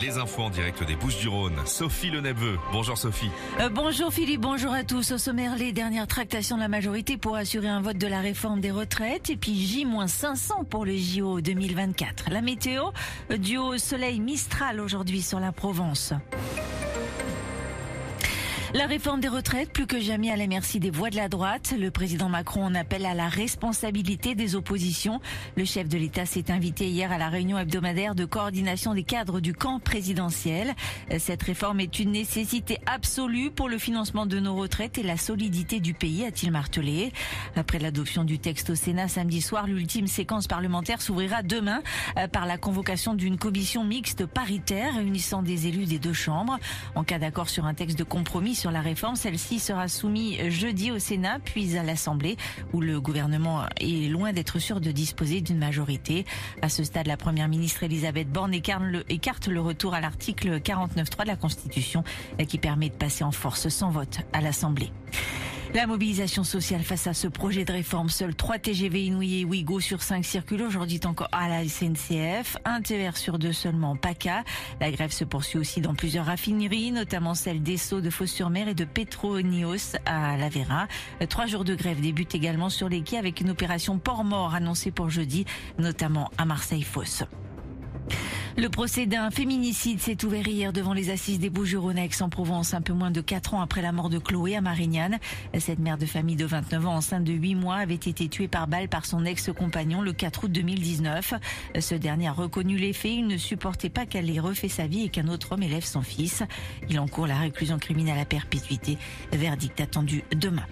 [0.00, 1.56] Les infos en direct des Bouches du Rhône.
[1.66, 2.22] Sophie Le.
[2.72, 3.30] Bonjour Sophie.
[3.60, 5.12] Euh, bonjour Philippe, bonjour à tous.
[5.12, 8.60] Au sommaire, les dernières tractations de la majorité pour assurer un vote de la réforme
[8.60, 12.30] des retraites et puis J-500 pour le JO 2024.
[12.30, 12.84] La météo,
[13.30, 16.14] euh, du haut soleil Mistral aujourd'hui sur la Provence.
[18.72, 21.74] La réforme des retraites, plus que jamais à la merci des voix de la droite.
[21.76, 25.20] Le président Macron en appelle à la responsabilité des oppositions.
[25.56, 29.40] Le chef de l'État s'est invité hier à la réunion hebdomadaire de coordination des cadres
[29.40, 30.76] du camp présidentiel.
[31.18, 35.80] Cette réforme est une nécessité absolue pour le financement de nos retraites et la solidité
[35.80, 37.12] du pays, a-t-il martelé.
[37.56, 41.82] Après l'adoption du texte au Sénat samedi soir, l'ultime séquence parlementaire s'ouvrira demain
[42.16, 46.56] euh, par la convocation d'une commission mixte paritaire réunissant des élus des deux chambres.
[46.94, 49.16] En cas d'accord sur un texte de compromis, sur la réforme.
[49.16, 52.36] Celle-ci sera soumise jeudi au Sénat, puis à l'Assemblée,
[52.74, 56.26] où le gouvernement est loin d'être sûr de disposer d'une majorité.
[56.60, 61.28] À ce stade, la première ministre Elisabeth Borne écarte le retour à l'article 49.3 de
[61.28, 62.04] la Constitution,
[62.46, 64.92] qui permet de passer en force sans vote à l'Assemblée.
[65.72, 69.78] La mobilisation sociale face à ce projet de réforme, seuls 3 TGV Inouï et Ouigo
[69.78, 74.42] sur 5 circulent aujourd'hui encore à la SNCF, un TER sur deux seulement PACA.
[74.80, 78.84] La grève se poursuit aussi dans plusieurs raffineries, notamment celle d'Esso, de Fos-sur-Mer et de
[78.84, 80.88] Petronios à Lavera.
[81.28, 85.08] Trois jours de grève débutent également sur les quais avec une opération port-mort annoncée pour
[85.08, 85.44] jeudi,
[85.78, 87.22] notamment à Marseille-Fosse.
[88.56, 92.80] Le procès d'un féminicide s'est ouvert hier devant les assises des Bouches-du-Rhône en provence un
[92.80, 95.18] peu moins de 4 ans après la mort de Chloé à Marignane.
[95.58, 98.66] Cette mère de famille de 29 ans, enceinte de 8 mois, avait été tuée par
[98.66, 101.34] balle par son ex-compagnon le 4 août 2019.
[101.78, 103.12] Ce dernier a reconnu les faits.
[103.12, 106.02] Il ne supportait pas qu'elle ait refait sa vie et qu'un autre homme élève son
[106.02, 106.42] fils.
[106.88, 108.98] Il encourt la réclusion criminelle à perpétuité.
[109.32, 110.66] Verdict attendu demain.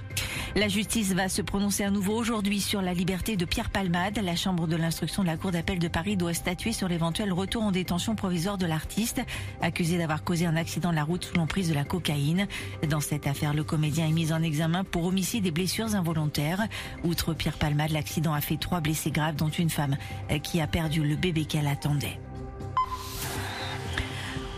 [0.57, 4.19] La justice va se prononcer à nouveau aujourd'hui sur la liberté de Pierre Palmade.
[4.23, 7.63] La chambre de l'instruction de la Cour d'appel de Paris doit statuer sur l'éventuel retour
[7.63, 9.21] en détention provisoire de l'artiste,
[9.61, 12.47] accusé d'avoir causé un accident de la route sous l'emprise de la cocaïne.
[12.89, 16.67] Dans cette affaire, le comédien est mis en examen pour homicide et blessures involontaires.
[17.05, 19.97] Outre Pierre Palmade, l'accident a fait trois blessés graves, dont une femme
[20.43, 22.19] qui a perdu le bébé qu'elle attendait.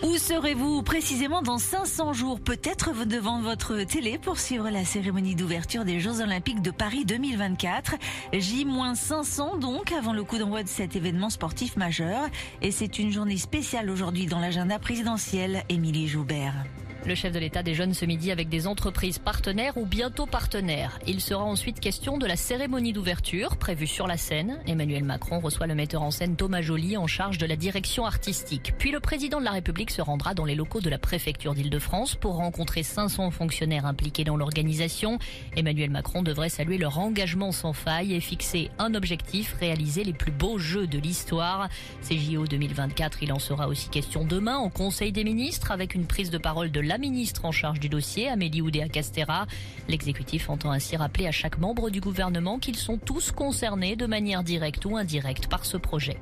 [0.03, 2.41] Où serez-vous précisément dans 500 jours?
[2.41, 7.97] Peut-être devant votre télé pour suivre la cérémonie d'ouverture des Jeux Olympiques de Paris 2024.
[8.33, 12.29] J-500 donc avant le coup d'envoi de cet événement sportif majeur.
[12.63, 15.65] Et c'est une journée spéciale aujourd'hui dans l'agenda présidentiel.
[15.69, 16.65] Émilie Joubert.
[17.07, 20.99] Le chef de l'État déjeune ce midi avec des entreprises partenaires ou bientôt partenaires.
[21.07, 24.59] Il sera ensuite question de la cérémonie d'ouverture prévue sur la scène.
[24.67, 28.75] Emmanuel Macron reçoit le metteur en scène Thomas Joly en charge de la direction artistique.
[28.77, 32.17] Puis le président de la République se rendra dans les locaux de la préfecture d'Île-de-France
[32.17, 35.19] pour rencontrer 500 fonctionnaires impliqués dans l'organisation.
[35.57, 40.33] Emmanuel Macron devrait saluer leur engagement sans faille et fixer un objectif, réaliser les plus
[40.33, 41.71] beaux jeux de l'histoire.
[42.03, 46.07] Ces JO 2024, il en sera aussi question demain au Conseil des ministres avec une
[46.07, 49.47] prise de parole de la ministre en charge du dossier, Amélie Oudéa-Castera.
[49.87, 54.43] L'exécutif entend ainsi rappeler à chaque membre du gouvernement qu'ils sont tous concernés de manière
[54.43, 56.17] directe ou indirecte par ce projet.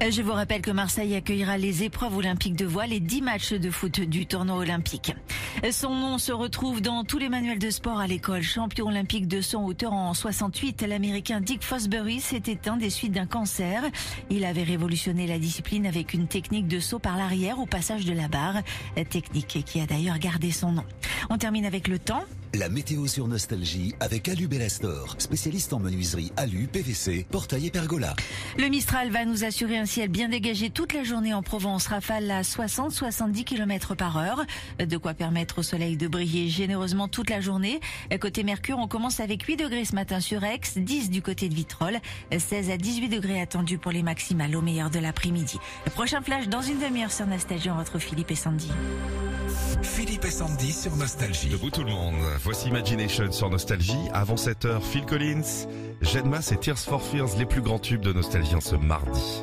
[0.00, 3.52] Euh, je vous rappelle que Marseille accueillera les épreuves olympiques de voile et 10 matchs
[3.52, 5.14] de foot du tournoi olympique.
[5.72, 8.42] Son nom se retrouve dans tous les manuels de sport à l'école.
[8.42, 13.26] Champion olympique de son hauteur en 68, l'américain Dick Fosbury s'est éteint des suites d'un
[13.26, 13.82] cancer.
[14.30, 18.12] Il avait révolutionné la discipline avec une technique de saut par l'arrière au passage de
[18.12, 18.62] la barre,
[19.10, 20.84] technique qui a d'ailleurs gardé son nom.
[21.28, 22.24] On termine avec le temps.
[22.54, 28.16] La météo sur Nostalgie avec Alu Bellastor, spécialiste en menuiserie Alu, PVC, portail et pergola.
[28.56, 31.88] Le Mistral va nous assurer un ciel bien dégagé toute la journée en Provence.
[31.88, 34.46] Rafale à 60-70 km par heure.
[34.78, 37.80] De quoi permettre au soleil de briller généreusement toute la journée.
[38.18, 41.54] Côté Mercure, on commence avec 8 degrés ce matin sur Aix, 10 du côté de
[41.54, 42.00] Vitrolles,
[42.36, 45.58] 16 à 18 degrés attendus pour les maximales au meilleur de l'après-midi.
[45.84, 47.68] Le prochain flash dans une demi-heure sur Nostalgie.
[47.68, 48.70] On retrouve Philippe et Sandy.
[49.82, 51.48] Philippe et Sandy sur Nostalgie.
[51.48, 52.14] Debout tout le monde.
[52.40, 53.98] Voici Imagination sur Nostalgie.
[54.12, 55.66] Avant 7 heures, Phil Collins,
[56.00, 59.42] Jedmas et Tears for Fears, les plus grands tubes de Nostalgie en ce mardi.